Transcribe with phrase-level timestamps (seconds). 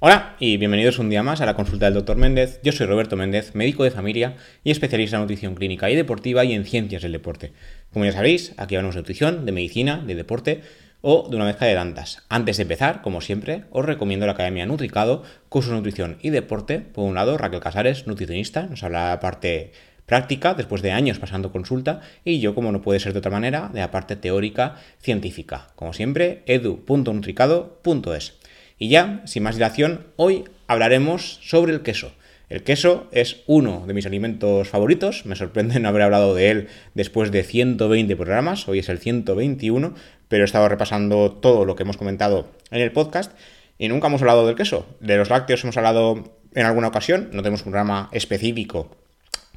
[0.00, 2.16] Hola y bienvenidos un día más a la consulta del Dr.
[2.16, 2.60] Méndez.
[2.62, 6.52] Yo soy Roberto Méndez, médico de familia y especialista en nutrición clínica y deportiva y
[6.52, 7.50] en ciencias del deporte.
[7.92, 10.60] Como ya sabéis, aquí hablamos de nutrición, de medicina, de deporte
[11.00, 12.22] o de una mezcla de tantas.
[12.28, 16.78] Antes de empezar, como siempre, os recomiendo la Academia Nutricado, curso de nutrición y deporte.
[16.78, 19.72] Por un lado, Raquel Casares, nutricionista, nos habla de la parte
[20.06, 23.68] práctica, después de años pasando consulta, y yo, como no puede ser de otra manera,
[23.74, 25.70] de la parte teórica científica.
[25.74, 28.38] Como siempre, edu.nutricado.es.
[28.78, 32.12] Y ya, sin más dilación, hoy hablaremos sobre el queso.
[32.48, 36.68] El queso es uno de mis alimentos favoritos, me sorprende no haber hablado de él
[36.94, 39.94] después de 120 programas, hoy es el 121,
[40.28, 43.32] pero he estado repasando todo lo que hemos comentado en el podcast
[43.78, 44.86] y nunca hemos hablado del queso.
[45.00, 48.96] De los lácteos hemos hablado en alguna ocasión, no tenemos un programa específico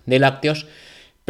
[0.06, 0.68] de lácteos,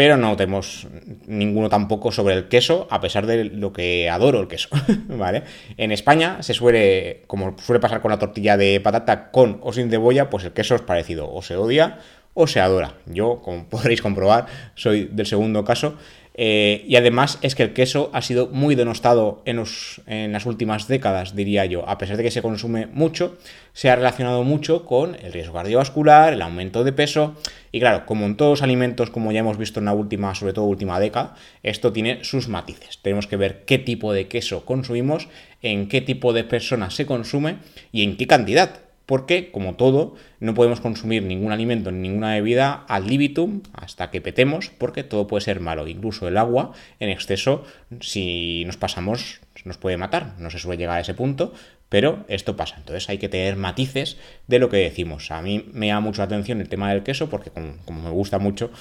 [0.02, 0.88] pero no tenemos
[1.28, 4.68] ninguno tampoco sobre el queso, a pesar de lo que adoro el queso,
[5.08, 5.44] ¿vale?
[5.78, 9.92] En España se suele, como suele pasar con la tortilla de patata con o sin
[9.92, 12.00] cebolla, pues el queso es parecido, o se odia
[12.34, 12.96] o se adora.
[13.06, 15.98] Yo, como podréis comprobar, soy del segundo caso
[16.34, 19.62] eh, y además es que el queso ha sido muy denostado en,
[20.08, 21.88] en, las últimas décadas, diría yo.
[21.90, 23.38] A pesar de que se consume mucho,
[23.74, 27.36] se ha relacionado mucho con el riesgo cardiovascular, el aumento de peso.
[27.74, 30.54] Y claro, como en todos los alimentos, como ya hemos visto en la última, sobre
[30.54, 33.00] todo última década, esto tiene sus matices.
[33.02, 35.28] Tenemos que ver qué tipo de queso consumimos,
[35.62, 37.58] en qué tipo de personas se consume
[37.92, 38.80] y en qué cantidad
[39.12, 44.22] porque, como todo, no podemos consumir ningún alimento ni ninguna bebida al libitum hasta que
[44.22, 45.86] petemos, porque todo puede ser malo.
[45.90, 47.66] Incluso el agua en exceso,
[48.00, 50.36] si nos pasamos, nos puede matar.
[50.40, 51.54] No se suele llegar a ese punto,
[51.90, 52.78] pero esto pasa.
[52.78, 54.16] Entonces hay que tener matices
[54.48, 55.30] de lo que decimos.
[55.32, 58.40] A mí me llama mucho la atención el tema del queso, porque como, me gusta
[58.40, 58.72] mucho,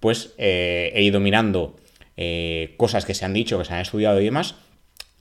[0.00, 1.76] pues eh, he ido mirando
[2.16, 4.56] eh, cosas que se han dicho, que se han estudiado y demás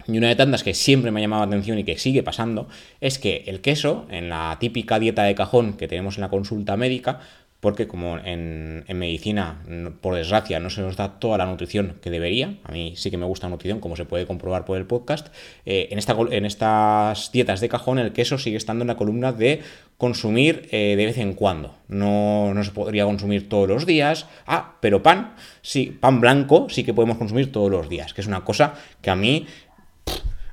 [0.08, 2.68] y una de tantas que siempre me ha llamado la atención y que sigue pasando
[3.02, 6.78] es que el queso, en la típica dieta de cajón que tenemos en la consulta
[6.78, 7.20] médica,
[7.66, 9.64] porque como en, medicina,
[10.00, 13.18] por desgracia, no se nos da toda la nutrición que debería, a mí sí que
[13.18, 15.30] me gusta la nutrición, como se puede comprobar por el podcast,
[15.66, 19.32] eh, en, esta, en, estas dietas de cajón el queso sigue estando en la columna
[19.32, 19.64] de
[19.98, 21.74] consumir eh, de vez en cuando.
[21.88, 24.28] No, no se podría consumir todos los días.
[24.46, 28.28] Ah, pero pan, sí, pan blanco sí que podemos consumir todos los días, que es
[28.28, 29.48] una cosa que a mí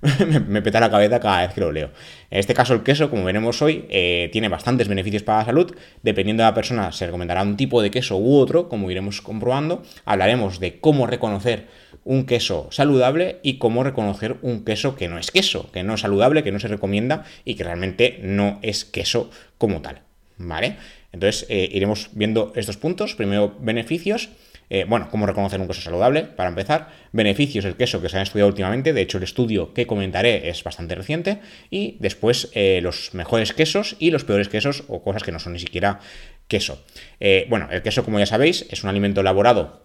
[0.48, 1.90] me, peta la cabeza cada vez que lo leo.
[2.30, 5.74] En este caso, el queso, como veremos hoy, eh, tiene bastantes beneficios para la salud.
[6.02, 9.82] Dependiendo de la persona, se recomendará un tipo de queso u otro, como iremos comprobando.
[10.04, 11.68] Hablaremos de cómo reconocer
[12.04, 16.00] un queso saludable y cómo reconocer un queso que no es queso, que no es
[16.00, 20.00] saludable, que no se recomienda y que realmente no es queso como tal.
[20.36, 20.78] ¿Vale?
[21.12, 23.14] Entonces, eh, iremos viendo estos puntos.
[23.14, 24.30] Primero, beneficios
[24.74, 26.88] eh, bueno, cómo reconocer un queso saludable, para empezar.
[27.12, 28.94] Beneficios del queso que se han estudiado últimamente.
[28.94, 31.40] De hecho, el estudio que comentaré es bastante reciente.
[31.68, 35.52] Y después eh, los mejores quesos y los peores quesos o cosas que no son
[35.52, 36.00] ni siquiera
[36.48, 36.82] queso.
[37.20, 39.82] Eh, bueno, el queso, como ya sabéis, es un alimento elaborado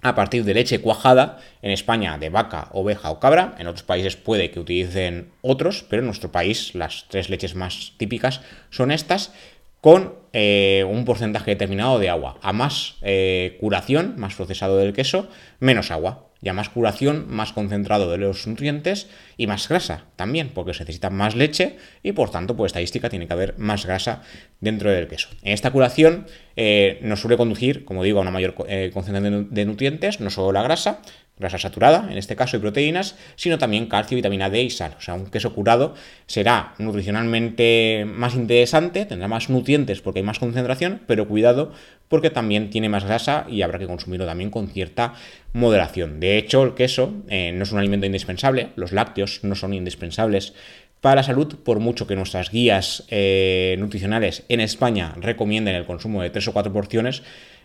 [0.00, 4.16] a partir de leche cuajada, en España de vaca, oveja o cabra, en otros países
[4.16, 8.40] puede que utilicen otros, pero en nuestro país las tres leches más típicas
[8.70, 9.34] son estas,
[9.80, 12.38] con eh, un porcentaje determinado de agua.
[12.42, 16.26] A más eh, curación, más procesado del queso, menos agua.
[16.42, 20.84] Y a más curación, más concentrado de los nutrientes y más grasa también, porque se
[20.84, 24.22] necesita más leche y por tanto, por estadística, tiene que haber más grasa
[24.58, 25.28] dentro del queso.
[25.42, 26.26] En esta curación
[26.56, 30.62] eh, nos suele conducir, como digo, a una mayor concentración de nutrientes, no solo la
[30.62, 31.02] grasa,
[31.40, 34.94] grasa saturada, en este caso, y proteínas, sino también calcio, vitamina D y sal.
[34.98, 35.94] O sea, un queso curado
[36.26, 41.72] será nutricionalmente más interesante, tendrá más nutrientes porque hay más concentración, pero cuidado
[42.08, 45.14] porque también tiene más grasa y habrá que consumirlo también con cierta
[45.52, 46.20] moderación.
[46.20, 50.54] De hecho, el queso eh, no es un alimento indispensable, los lácteos no son indispensables
[51.00, 56.22] para la salud, por mucho que nuestras guías eh, nutricionales en España recomienden el consumo
[56.22, 57.22] de 3 o 4 porciones,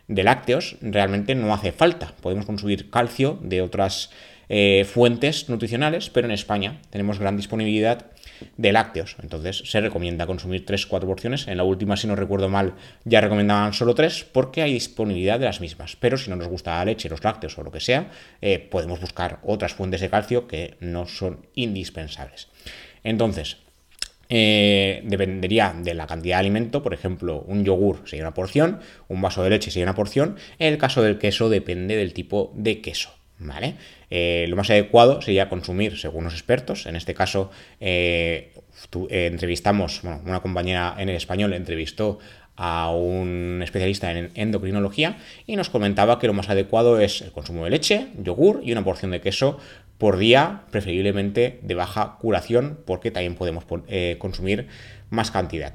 [0.07, 2.13] de lácteos realmente no hace falta.
[2.21, 4.11] Podemos consumir calcio de otras
[4.49, 8.07] eh, fuentes nutricionales, pero en España tenemos gran disponibilidad
[8.57, 9.15] de lácteos.
[9.21, 11.47] Entonces se recomienda consumir 3-4 porciones.
[11.47, 15.45] En la última, si no recuerdo mal, ya recomendaban solo 3 porque hay disponibilidad de
[15.45, 15.95] las mismas.
[15.95, 18.99] Pero si no nos gusta la leche, los lácteos o lo que sea, eh, podemos
[18.99, 22.49] buscar otras fuentes de calcio que no son indispensables.
[23.03, 23.57] Entonces,
[24.29, 29.21] eh, dependería de la cantidad de alimento, por ejemplo, un yogur sería una porción, un
[29.21, 32.81] vaso de leche sería una porción, en el caso del queso depende del tipo de
[32.81, 33.75] queso, ¿vale?
[34.09, 38.53] Eh, lo más adecuado sería consumir, según los expertos, en este caso eh,
[39.09, 42.19] entrevistamos, bueno, una compañera en el español entrevistó
[42.57, 47.65] a un especialista en endocrinología y nos comentaba que lo más adecuado es el consumo
[47.65, 49.59] de leche, yogur y una porción de queso
[49.97, 54.67] por día, preferiblemente de baja curación, porque también podemos eh, consumir
[55.09, 55.73] más cantidad.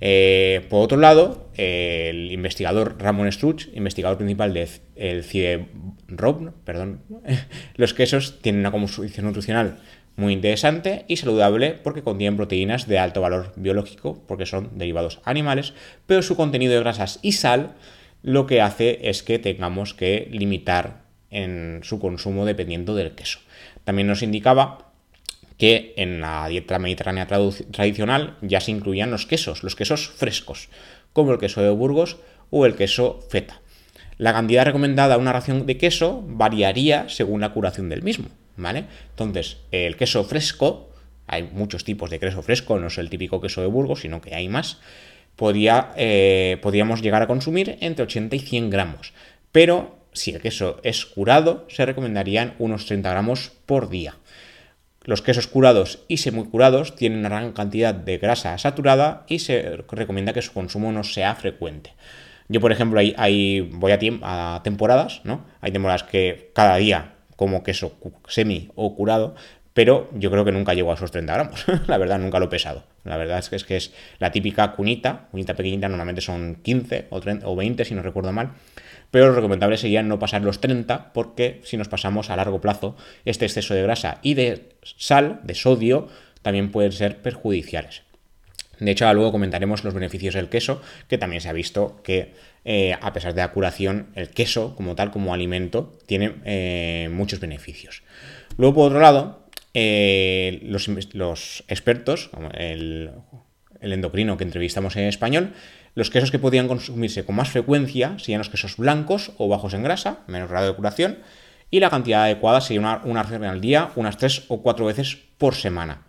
[0.00, 5.66] Eh, por otro lado, el investigador Ramón Struch, investigador principal del de
[6.08, 7.02] Rob, perdón,
[7.76, 9.78] los quesos tienen una composición nutricional
[10.16, 15.72] muy interesante y saludable porque contienen proteínas de alto valor biológico, porque son derivados animales,
[16.06, 17.74] pero su contenido de grasas y sal
[18.22, 23.38] lo que hace es que tengamos que limitar en su consumo dependiendo del queso.
[23.84, 24.89] También nos indicaba
[25.60, 30.70] que en la dieta mediterránea tradicional ya se incluían los quesos, los quesos frescos,
[31.12, 32.16] como el queso de Burgos
[32.48, 33.60] o el queso feta.
[34.16, 38.86] La cantidad recomendada a una ración de queso variaría según la curación del mismo, ¿vale?
[39.10, 40.88] Entonces, el queso fresco,
[41.26, 44.34] hay muchos tipos de queso fresco, no es el típico queso de Burgos, sino que
[44.34, 44.78] hay más,
[45.36, 49.12] podría, eh, podríamos llegar a consumir entre 80 y 100 gramos.
[49.52, 54.14] Pero si el queso es curado, se recomendarían unos 30 gramos por día.
[55.04, 60.34] Los quesos curados y semicurados tienen una gran cantidad de grasa saturada y se recomienda
[60.34, 61.94] que su consumo no sea frecuente.
[62.48, 65.46] Yo, por ejemplo, hay, voy a, a, temporadas, ¿no?
[65.62, 67.96] Hay temporadas que cada día como queso
[68.28, 69.34] semi o curado,
[69.72, 71.64] pero yo creo que nunca llego a esos 30 gramos.
[71.86, 72.84] la verdad, nunca lo he pesado.
[73.04, 77.06] La verdad es que es, que es la típica cunita, cunita pequeñita, normalmente son 15
[77.08, 78.50] o, 30, o 20, si no recuerdo mal
[79.10, 82.96] pero lo recomendable sería no pasar los 30 porque si nos pasamos a largo plazo
[83.24, 86.08] este exceso de grasa y de sal, de sodio,
[86.42, 88.02] también pueden ser perjudiciales.
[88.78, 92.32] De hecho, luego comentaremos los beneficios del queso, que también se ha visto que
[92.64, 97.40] eh, a pesar de la curación, el queso como tal, como alimento, tiene eh, muchos
[97.40, 98.02] beneficios.
[98.56, 103.10] Luego, por otro lado, eh, los, expertos, el,
[103.80, 105.52] el endocrino que entrevistamos en español,
[105.94, 109.82] los quesos que podían consumirse con más frecuencia serían los quesos blancos o bajos en
[109.82, 111.18] grasa, menos grado de curación,
[111.70, 115.18] y la cantidad adecuada sería una, una ración al día, unas 3 o 4 veces
[115.38, 116.02] por semana,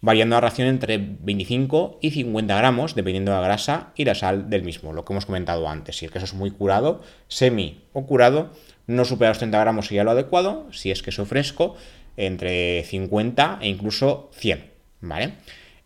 [0.00, 4.50] variando la ración entre 25 y 50 gramos, dependiendo de la grasa y la sal
[4.50, 5.96] del mismo, lo que hemos comentado antes.
[5.96, 8.50] Si el queso es muy curado, semi o curado,
[8.86, 11.76] no supera los 30 gramos sería lo adecuado, si es queso fresco,
[12.16, 14.70] entre 50 e incluso 100,
[15.00, 15.34] ¿vale?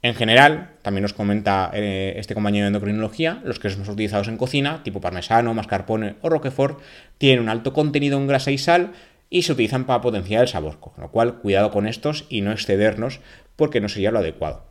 [0.07, 4.37] En general, también nos comenta eh, este compañero de endocrinología, los quesos más utilizados en
[4.37, 6.79] cocina, tipo parmesano, mascarpone o roquefort,
[7.19, 8.93] tienen un alto contenido en grasa y sal
[9.31, 12.53] y se utilizan para potenciar el sabor, con lo cual cuidado con estos y no
[12.53, 13.19] excedernos
[13.57, 14.67] porque no sería lo adecuado.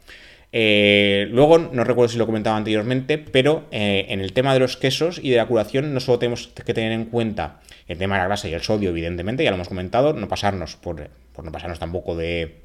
[0.54, 4.78] Eh, luego, no recuerdo si lo comentaba anteriormente, pero eh, en el tema de los
[4.78, 7.60] quesos y de la curación no solo tenemos que tener en cuenta
[7.90, 10.78] el tema de la grasa y el sodio, evidentemente, ya lo hemos comentado, no pasarnos
[10.78, 12.64] por, por no pasarnos tampoco de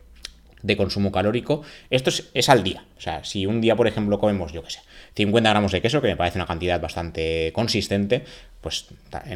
[0.62, 1.62] de consumo calórico.
[1.91, 2.85] Esto es, al día.
[2.97, 4.81] O sea, si un día, por ejemplo, comemos, yo qué sé,
[5.15, 8.25] 50 gramos de queso, que me parece una cantidad bastante consistente,
[8.61, 8.87] pues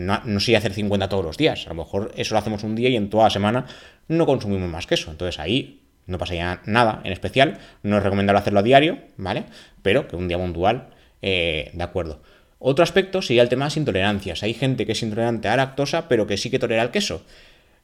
[0.00, 1.66] no, no sé hacer 50 todos los días.
[1.66, 3.66] A lo mejor eso lo hacemos un día y en toda la semana
[4.08, 5.10] no consumimos más queso.
[5.10, 7.58] Entonces ahí no pasaría nada en especial.
[7.82, 9.44] No es recomendable hacerlo a diario, ¿vale?
[9.82, 10.88] Pero que un día puntual,
[11.22, 12.20] eh, de acuerdo.
[12.58, 14.42] Otro aspecto sería el tema de las intolerancias.
[14.42, 17.22] Hay gente que es intolerante a lactosa, pero que sí que tolera el queso.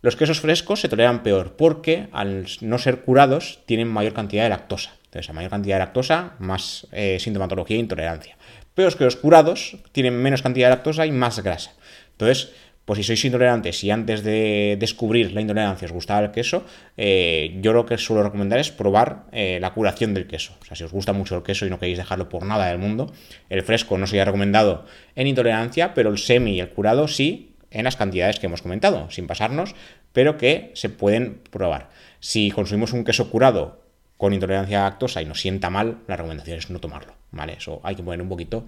[0.03, 4.49] Los quesos frescos se toleran peor porque al no ser curados tienen mayor cantidad de
[4.49, 4.93] lactosa.
[5.05, 8.39] Entonces, a mayor cantidad de lactosa, más eh, sintomatología e intolerancia.
[8.75, 11.73] Pero los quesos curados tienen menos cantidad de lactosa y más grasa.
[12.13, 12.53] Entonces,
[12.91, 16.65] pues si sois intolerantes y antes de descubrir la intolerancia os gustaba el queso,
[16.97, 20.55] eh, yo lo que suelo recomendar es probar eh, la curación del queso.
[20.61, 22.79] O sea, si os gusta mucho el queso y no queréis dejarlo por nada del
[22.79, 23.13] mundo,
[23.49, 27.85] el fresco no sería recomendado en intolerancia, pero el semi y el curado sí, en
[27.85, 29.75] las cantidades que hemos comentado, sin pasarnos,
[30.13, 31.91] pero que se pueden probar.
[32.21, 33.81] Si consumimos un queso curado
[34.17, 37.55] con intolerancia a lactosa y nos sienta mal, la recomendación es no tomarlo, ¿vale?
[37.55, 38.67] Eso hay que poner un poquito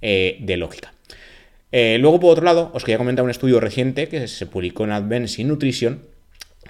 [0.00, 0.92] eh, de lógica.
[1.72, 4.92] Eh, luego, por otro lado, os quería comentar un estudio reciente que se publicó en
[4.92, 6.02] Advanced Nutrition,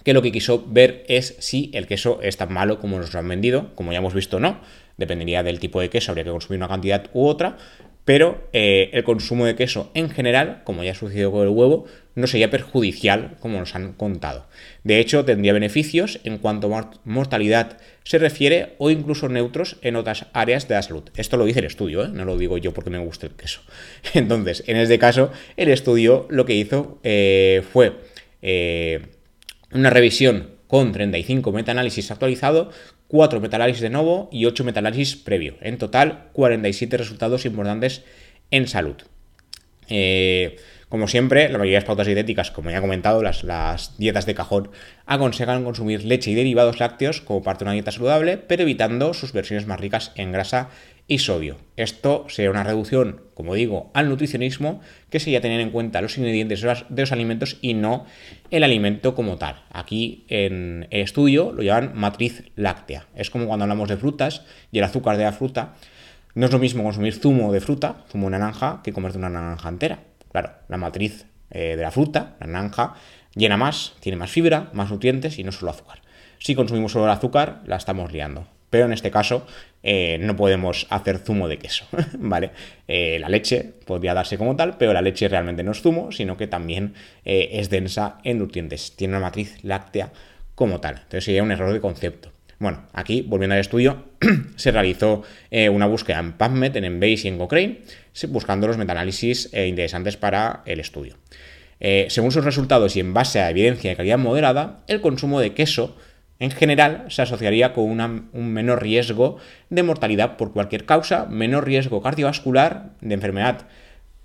[0.05, 3.19] que lo que quiso ver es si el queso es tan malo como nos lo
[3.19, 4.61] han vendido, como ya hemos visto no,
[4.97, 7.59] dependería del tipo de queso, habría que consumir una cantidad u otra,
[8.04, 11.87] pero eh, el consumo de queso en general, como ya ha sucedido con el huevo,
[12.14, 14.47] no sería perjudicial como nos han contado.
[14.82, 20.26] De hecho, tendría beneficios en cuanto a mortalidad se refiere o incluso neutros en otras
[20.32, 21.04] áreas de la salud.
[21.16, 22.09] Esto lo dice el estudio, ¿eh?
[22.12, 23.61] no lo digo yo porque me gusta el queso.
[24.14, 27.92] Entonces, en este caso, el estudio lo que hizo eh, fue
[29.73, 32.75] una revisión con 35 metaanálisis actualizados
[33.09, 35.57] 4 metalálisis de nuevo y 8 metalálisis previo.
[35.61, 38.05] En total, 47 resultados importantes
[38.50, 38.97] en salud.
[39.91, 40.57] Eh,
[40.88, 44.25] como siempre, la mayoría de las pautas dietéticas, como ya he comentado, las, las, dietas
[44.25, 44.71] de cajón
[45.05, 49.35] aconsejan consumir leche y derivados lácteos como parte de una dieta saludable, pero evitando sus
[49.35, 50.71] versiones más ricas en grasa
[51.06, 51.56] y sodio.
[51.76, 54.80] Esto sería una reducción, como digo, al nutricionismo,
[55.11, 58.06] que sería tener en cuenta los ingredientes de los alimentos y no
[58.50, 59.62] el alimento como tal.
[59.71, 63.06] Aquí en el estudio lo llaman matriz láctea.
[63.14, 65.75] Es como cuando hablamos de frutas y el azúcar de la fruta.
[66.35, 69.68] No es lo mismo consumir zumo de fruta, zumo de naranja, que comerte una naranja
[69.68, 69.99] entera.
[70.30, 72.94] Claro, la matriz eh, de la fruta, la naranja,
[73.35, 76.00] llena más, tiene más fibra, más nutrientes y no solo azúcar.
[76.38, 79.47] Si consumimos solo el azúcar, la estamos liando pero en este caso
[79.83, 81.85] eh, no podemos hacer zumo de queso,
[82.19, 82.52] ¿vale?
[82.88, 86.38] Eh, la leche podría darse como tal, pero la leche realmente no es zumo, sino
[86.38, 86.95] que también
[87.26, 90.11] eh, es densa en nutrientes, tiene una matriz láctea
[90.55, 92.33] como tal, entonces sería un error de concepto.
[92.59, 94.05] Bueno, aquí, volviendo al estudio,
[94.57, 97.81] se realizó una búsqueda en PubMed, en Embase y en Cochrane,
[98.29, 101.17] buscando los metaanálisis interesantes para el estudio.
[102.09, 105.97] según sus resultados y en base a evidencia de calidad moderada, el consumo de queso
[106.43, 109.37] en general se asociaría con un menor riesgo
[109.71, 113.69] de mortalidad por cualquier causa, menor riesgo cardiovascular, de enfermedad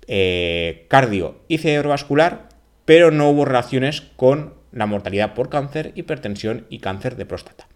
[0.08, 2.48] eh, cardio y cerebrovascular,
[2.84, 7.68] pero no hubo relaciones con la mortalidad por cáncer, hipertensión y cáncer de próstata.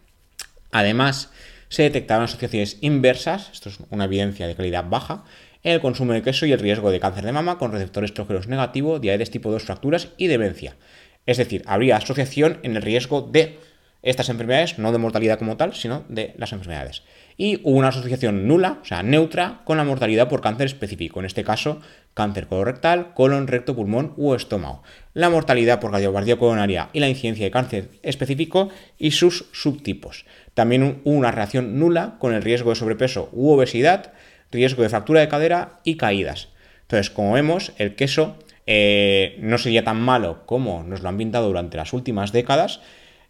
[0.72, 1.30] Además,
[1.68, 5.22] se detectaron asociaciones inversas, esto es una evidencia de calidad baja,
[5.62, 8.48] en el consumo de queso y el riesgo de cáncer de mama con receptores estrógenos
[8.48, 10.74] negativo, diabetes tipo 2 fracturas y demencia.
[11.26, 13.60] Es decir, habría asociación en el riesgo de
[14.02, 17.02] estas enfermedades, no de mortalidad como tal, sino de las enfermedades.
[17.36, 21.26] Y hubo una asociación nula, o sea, neutra, con la mortalidad por cáncer específico, en
[21.26, 21.80] este caso,
[22.14, 24.82] cáncer colorectal, colon, recto, pulmón u estómago.
[25.14, 28.68] La mortalidad por cardiopatía coronaria y la incidencia de cáncer específico
[28.98, 30.26] y sus subtipos.
[30.54, 34.12] También hubo una relación nula con el riesgo de sobrepeso u obesidad,
[34.50, 36.48] riesgo de fractura de cadera y caídas.
[36.82, 41.46] Entonces, como vemos, el queso eh, no sería tan malo como nos lo han pintado
[41.46, 42.80] durante las últimas décadas,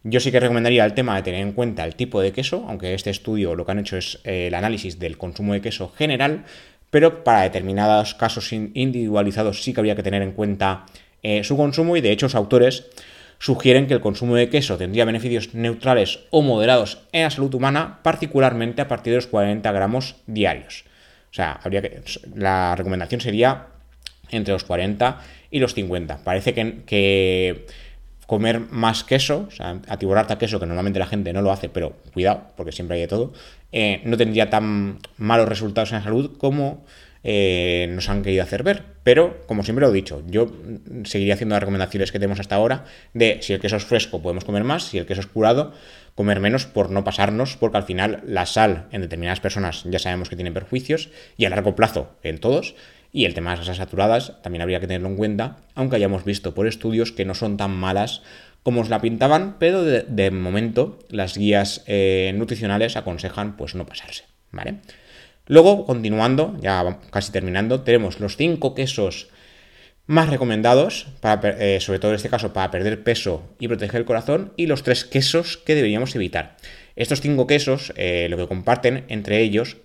[0.04, 2.94] yo sí que recomendaría el tema de tener en cuenta el tipo de queso, aunque
[2.94, 6.44] este estudio lo que han hecho es eh, el análisis del consumo de queso general,
[6.90, 10.87] pero para determinados casos individualizados sí que habría que tener en cuenta
[11.23, 12.87] eh, su consumo y de hecho los autores
[13.38, 18.00] sugieren que el consumo de queso tendría beneficios neutrales o moderados en la salud humana,
[18.02, 20.85] particularmente a partir de los 40 gramos diarios.
[21.30, 22.02] O sea, habría que,
[22.35, 23.68] la recomendación sería
[24.30, 26.18] entre los 40 y los 50.
[26.25, 27.66] Parece que, que
[28.32, 31.68] comer más queso, o sea, atiborrarte a queso, que normalmente la gente no lo hace,
[31.68, 33.34] pero cuidado, porque siempre hay de todo,
[33.72, 36.82] eh, no tendría tan malos resultados en la salud como
[37.24, 38.84] eh, nos han querido hacer ver.
[39.02, 40.50] Pero, como siempre lo he dicho, yo
[41.04, 44.46] seguiría haciendo las recomendaciones que tenemos hasta ahora de si el queso es fresco podemos
[44.46, 45.74] comer más, si el queso es curado,
[46.14, 50.30] comer menos por no pasarnos, porque al final la sal en determinadas personas ya sabemos
[50.30, 52.76] que tiene perjuicios y a largo plazo en todos.
[53.12, 56.25] Y el tema de las grasas saturadas también habría que tenerlo en cuenta, aunque hayamos
[56.25, 58.23] visto por estudios que no son tan malas
[58.62, 64.25] como os la pintaban, pero de, momento las guías eh, nutricionales aconsejan pues no pasarse,
[64.50, 64.76] ¿vale?
[65.47, 69.28] Luego, continuando, ya casi terminando, tenemos los cinco quesos
[70.07, 74.52] más recomendados, eh, sobre todo en este caso para perder peso y proteger el corazón,
[74.57, 76.57] y los tres quesos que deberíamos evitar.
[76.95, 79.76] Estos cinco quesos, eh, lo que comparten entre ellos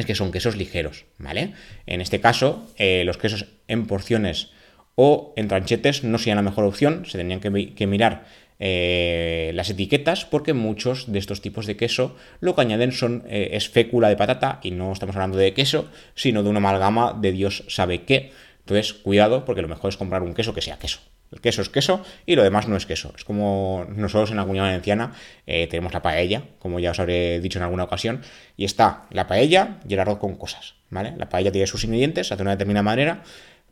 [0.00, 1.54] es que son quesos ligeros, ¿vale?
[1.86, 4.50] En este caso, eh, los quesos en porciones
[4.94, 8.26] o en tranchetes no serían la mejor opción, se tendrían que, mirar
[8.58, 13.50] eh, las etiquetas porque muchos de estos tipos de queso lo que añaden son eh,
[13.52, 17.32] es fécula de patata y no estamos hablando de queso, sino de una amalgama de
[17.32, 18.32] Dios sabe qué.
[18.60, 21.00] Entonces, cuidado porque lo mejor es comprar un queso que sea queso.
[21.30, 23.12] El queso es queso y lo demás no es queso.
[23.16, 25.12] Es como nosotros en la comunidad valenciana
[25.46, 28.22] eh, tenemos la paella, como ya os habré dicho en alguna ocasión,
[28.56, 31.14] y está la paella y el arroz con cosas, ¿vale?
[31.16, 33.22] La paella tiene sus ingredientes, hace de una determinada manera,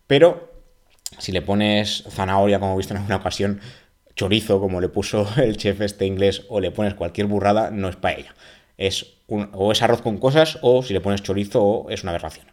[0.06, 0.52] pero
[1.18, 3.60] si le pones zanahoria, como he visto en alguna ocasión,
[4.14, 7.96] chorizo, como le puso el chef este inglés, o le pones cualquier burrada, no es
[7.96, 8.34] paella.
[8.76, 12.46] Es o es arroz con cosas, o si le pones chorizo, es una aberración.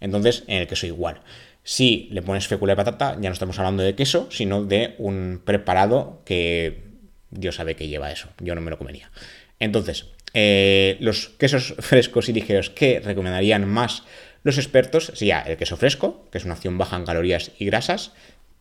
[0.00, 1.20] Entonces, en el queso igual.
[1.64, 5.42] Si le pones fécula de patata, ya no estamos hablando de queso, sino de un
[5.44, 6.84] preparado que
[7.30, 8.28] Dios sabe que lleva eso.
[8.38, 9.10] Yo no me lo comería.
[9.58, 14.04] Entonces, eh, los quesos frescos y ligeros que recomendarían más
[14.44, 18.12] los expertos sería el queso fresco, que es una opción baja en calorías y grasas.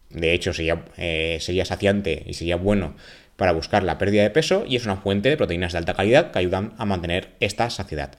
[0.09, 0.51] De hecho,
[0.97, 2.95] eh, sería saciante y sería bueno
[3.35, 6.31] para buscar la pérdida de peso y es una fuente de proteínas de alta calidad
[6.31, 8.17] que ayudan a mantener esta saciedad.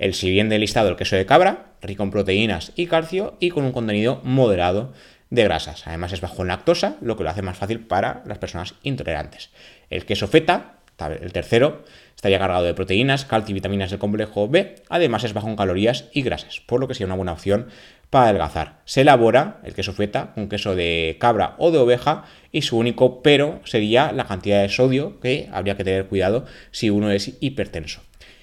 [0.00, 3.72] El siguiente listado, el queso de cabra, rico en proteínas y calcio y con un
[3.72, 4.94] contenido moderado
[5.28, 5.86] de grasas.
[5.86, 9.50] Además es bajo en lactosa, lo que lo hace más fácil para las personas intolerantes.
[9.90, 10.78] El queso feta,
[11.20, 11.84] el tercero,
[12.16, 16.06] estaría cargado de proteínas, calcio y vitaminas del complejo B, además es bajo en calorías
[16.14, 17.66] y grasas, por lo que sería una buena opción
[18.08, 18.80] para adelgazar.
[18.86, 23.20] Se elabora el queso feta con queso de cabra o de oveja y su único
[23.20, 28.00] pero sería la cantidad de sodio que habría que tener cuidado si uno es hipertenso.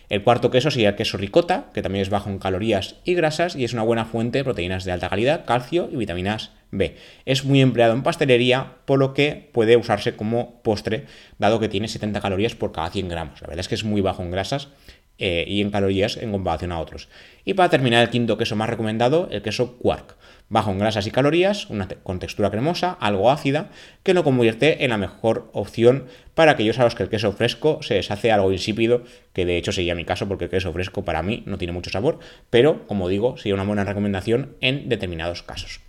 [0.09, 3.55] El cuarto queso sería el queso ricota, que también es bajo en calorías y grasas
[3.55, 6.95] y es una buena fuente de proteínas de alta calidad, calcio y vitaminas B.
[7.25, 11.05] Es muy empleado en pastelería, por lo que puede usarse como postre,
[11.39, 13.41] dado que tiene 70 calorías por cada 100 gramos.
[13.41, 14.69] La verdad es que es muy bajo en grasas
[15.19, 17.09] eh, y en calorías en comparación a otros.
[17.45, 20.15] Y para terminar, el quinto queso más recomendado, el queso quark.
[20.49, 23.69] Bajo en grasas y calorías, una con textura cremosa, algo ácida,
[24.03, 27.79] que lo convierte en la mejor opción para aquellos a los que el queso fresco
[27.81, 31.23] se deshace algo insípido, que de hecho sería mi caso porque el queso fresco para
[31.23, 32.19] mí no tiene mucho sabor,
[32.49, 35.81] pero como digo, sería una buena recomendación en determinados casos.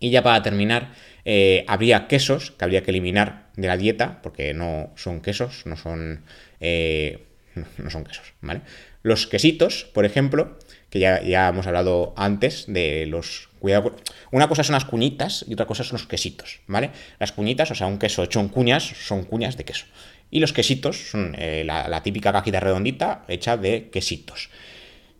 [0.00, 0.92] Y ya para terminar,
[1.24, 5.76] eh, habría quesos que habría que eliminar de la dieta, porque no son quesos, no
[5.76, 6.22] son...
[6.60, 7.25] Eh,
[7.78, 8.60] no son quesos, ¿vale?
[9.02, 10.58] Los quesitos, por ejemplo,
[10.90, 13.48] que ya, ya hemos hablado antes de los...
[13.58, 13.96] Cuidado,
[14.30, 16.90] una cosa son las cuñitas y otra cosa son los quesitos, ¿vale?
[17.18, 19.86] Las cuñitas, o sea, un queso hecho en cuñas, son cuñas de queso.
[20.30, 24.50] Y los quesitos son eh, la, típica cajita redondita hecha de quesitos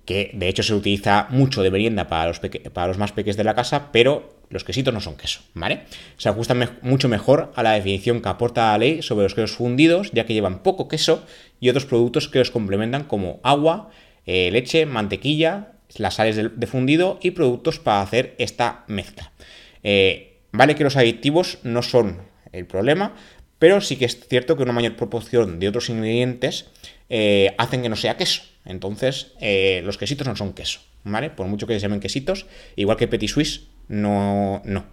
[0.04, 2.40] que de hecho se utiliza mucho de merienda para los,
[2.72, 5.82] para los más pequeños de la casa, pero los quesitos no son queso, ¿vale?
[6.18, 10.10] Se ajustan mucho mejor a la definición que aporta la ley sobre los quesos fundidos,
[10.12, 11.24] ya que llevan poco queso
[11.60, 13.90] y otros productos que los complementan como agua,
[14.26, 19.32] eh, leche, mantequilla, las sales de, fundido y productos para hacer esta mezcla.
[19.82, 22.22] Eh, vale que los aditivos no son
[22.52, 23.14] el problema,
[23.58, 26.66] pero sí que es cierto que una mayor proporción de otros ingredientes
[27.08, 28.42] eh, hacen que no sea queso.
[28.64, 29.32] Entonces,
[29.84, 31.30] los quesitos no son queso, ¿vale?
[31.30, 34.84] Por mucho que se llamen quesitos, igual que Petit Suisse, no, no,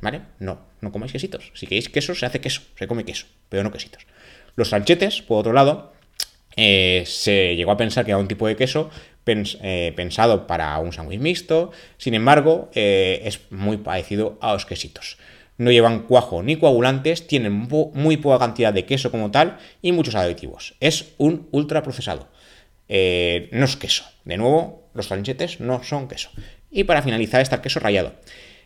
[0.00, 0.22] ¿vale?
[0.38, 1.50] No, no comáis quesitos.
[1.54, 4.06] Si queréis queso, se hace queso, se come queso, pero no quesitos.
[4.56, 5.92] Los sanchetes, por otro lado,
[6.56, 8.90] eh, se llegó a pensar que era un tipo de queso
[9.26, 15.16] eh, pensado para un sándwich mixto, sin embargo, eh, es muy parecido a los quesitos.
[15.56, 20.16] No llevan cuajo ni coagulantes, tienen muy poca cantidad de queso como tal y muchos
[20.16, 20.74] aditivos.
[20.80, 22.28] Es un ultraprocesado.
[22.88, 24.04] no es queso.
[24.24, 26.30] De nuevo, los sanchetes no son queso.
[26.74, 28.14] Y para finalizar está el queso rallado.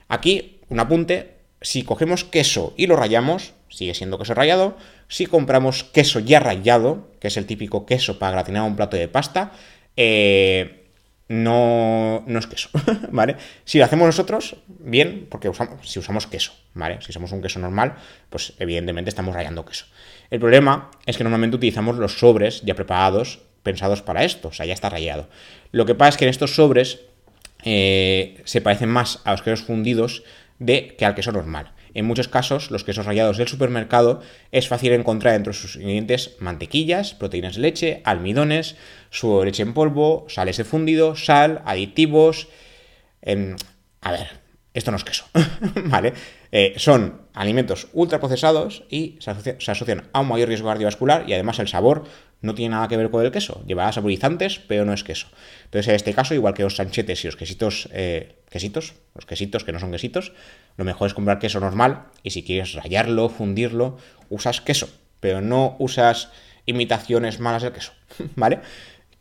[0.09, 4.79] Aquí, un apunte, si cogemos queso y lo rayamos, sigue siendo queso rallado.
[5.09, 9.09] Si compramos queso ya rallado, que es el típico queso para gratinar un plato de
[9.09, 9.53] pasta,
[9.95, 10.87] eh,
[11.29, 12.71] no, no, es queso,
[13.11, 13.37] ¿vale?
[13.67, 17.03] Si lo hacemos nosotros, bien, porque usamos, si usamos queso, ¿vale?
[17.03, 17.97] Si usamos un queso normal,
[18.31, 19.85] pues evidentemente estamos rallando queso.
[20.31, 24.65] El problema es que normalmente utilizamos los sobres ya preparados, pensados para esto, o sea,
[24.65, 25.29] ya está rallado.
[25.73, 27.01] Lo que pasa es que en estos sobres
[27.71, 30.23] eh, se parecen más a los quesos fundidos
[30.59, 31.75] de que al queso normal.
[31.93, 37.13] En muchos casos, los quesos rallados del supermercado es fácil encontrar entre sus ingredientes mantequillas,
[37.13, 38.77] proteínas de leche, almidones,
[39.11, 42.49] su leche en polvo, sales de fundido, sal, aditivos.
[43.21, 43.55] Em,
[44.01, 44.29] a ver,
[44.73, 45.27] esto no es queso,
[45.85, 46.15] ¿vale?
[46.53, 49.31] Eh, son alimentos ultraprocesados y se,
[49.71, 52.05] asocian a un mayor riesgo cardiovascular y además el sabor
[52.41, 53.63] no tiene nada que ver con el queso.
[53.67, 55.27] Llevará saborizantes, pero no es queso.
[55.65, 59.65] Entonces, en este caso, igual que los sanchetes y los quesitos, eh, quesitos, los quesitos
[59.65, 60.33] que no son quesitos,
[60.77, 63.99] lo mejor es comprar queso normal y si quieres rallarlo, fundirlo,
[64.29, 64.89] usas queso,
[65.21, 66.31] pero no usas
[66.67, 67.93] imitaciones malas del queso,
[68.37, 68.61] ¿vale?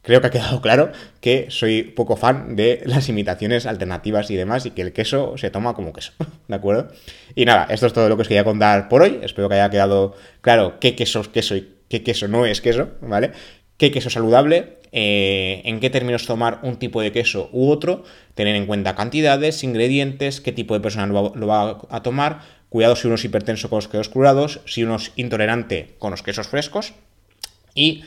[0.03, 4.65] Creo que ha quedado claro que soy poco fan de las imitaciones alternativas y demás
[4.65, 6.13] y que el queso se toma como queso,
[6.47, 6.89] ¿de acuerdo?
[7.35, 9.19] Y nada, esto es todo lo que os quería contar por hoy.
[9.21, 12.89] Espero que haya quedado claro qué queso es queso y qué queso no es queso,
[13.01, 13.31] ¿vale?
[13.77, 18.55] Qué queso saludable, eh, en qué términos tomar un tipo de queso u otro, tener
[18.55, 23.15] en cuenta cantidades, ingredientes, qué tipo de persona lo va, a tomar, cuidado si uno
[23.15, 26.93] es hipertenso con los quesos curados, si uno es intolerante con los quesos frescos
[27.75, 28.03] y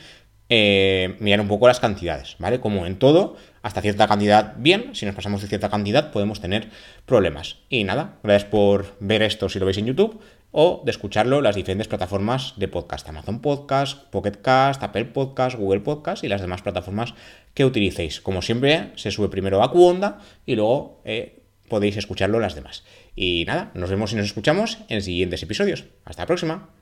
[0.49, 2.59] eh, mirar un poco las cantidades, ¿vale?
[2.59, 6.69] Como en todo, hasta cierta cantidad bien, si nos pasamos de cierta cantidad podemos tener
[7.05, 7.57] problemas.
[7.69, 10.19] Y nada, gracias por ver esto si lo veis en YouTube
[10.51, 15.57] o de escucharlo en las diferentes plataformas de podcast, Amazon Podcast, Pocket Cast, Apple Podcast,
[15.57, 17.13] Google Podcast y las demás plataformas
[17.53, 18.21] que utilicéis.
[18.21, 22.83] Como siempre, se sube primero a Qonda y luego eh, podéis escucharlo las demás.
[23.15, 25.85] Y nada, nos vemos y nos escuchamos en siguientes episodios.
[26.05, 26.80] Hasta la próxima.